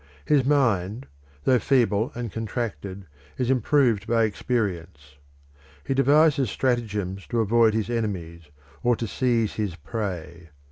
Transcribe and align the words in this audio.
His 0.25 0.43
mind, 0.43 1.05
though 1.43 1.59
feeble 1.59 2.11
and 2.15 2.31
contracted, 2.31 3.05
is 3.37 3.51
improved 3.51 4.07
by 4.07 4.23
experience. 4.23 5.17
He 5.85 5.93
devises 5.93 6.49
stratagems 6.49 7.27
to 7.27 7.39
avoid 7.39 7.75
his 7.75 7.87
enemies, 7.87 8.49
or 8.81 8.95
to 8.95 9.05
seize 9.05 9.53
his 9.53 9.75
prey. 9.75 10.49